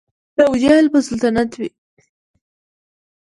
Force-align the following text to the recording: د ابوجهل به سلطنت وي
د 0.35 0.37
ابوجهل 0.47 0.85
به 0.93 0.99
سلطنت 1.07 1.51
وي 1.59 1.69